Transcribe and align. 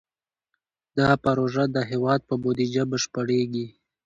دا 0.97 1.09
پروژه 1.25 1.63
د 1.75 1.77
هېواد 1.91 2.21
په 2.29 2.35
بودیجه 2.41 2.83
بشپړېږي. 2.91 3.65